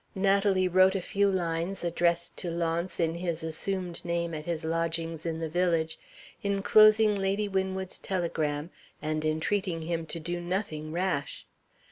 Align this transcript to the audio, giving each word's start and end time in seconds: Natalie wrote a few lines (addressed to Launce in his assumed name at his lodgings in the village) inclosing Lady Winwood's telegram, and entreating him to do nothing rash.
Natalie 0.15 0.67
wrote 0.67 0.95
a 0.95 0.99
few 0.99 1.29
lines 1.29 1.83
(addressed 1.83 2.35
to 2.37 2.49
Launce 2.49 2.99
in 2.99 3.13
his 3.13 3.43
assumed 3.43 4.03
name 4.03 4.33
at 4.33 4.45
his 4.47 4.65
lodgings 4.65 5.27
in 5.27 5.37
the 5.37 5.47
village) 5.47 5.99
inclosing 6.41 7.15
Lady 7.15 7.47
Winwood's 7.47 7.99
telegram, 7.99 8.71
and 8.99 9.23
entreating 9.23 9.83
him 9.83 10.07
to 10.07 10.19
do 10.19 10.41
nothing 10.41 10.91
rash. 10.91 11.45